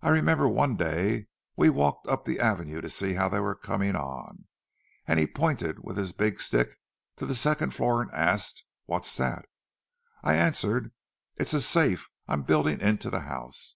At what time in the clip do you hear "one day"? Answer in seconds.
0.48-1.26